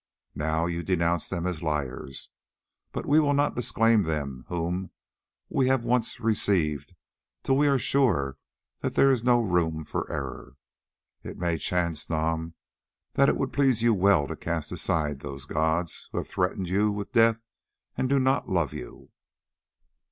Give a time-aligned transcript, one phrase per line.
[0.33, 2.31] Now you denounce them as liars,
[2.91, 4.89] but we will not disclaim them whom
[5.47, 6.95] we have once received
[7.43, 8.39] till we are sure
[8.79, 10.55] that there is no room for error.
[11.21, 12.55] It may chance, Nam,
[13.13, 16.91] that it would please you well to cast aside those gods who have threatened you
[16.91, 17.43] with death
[17.95, 19.11] and do not love you."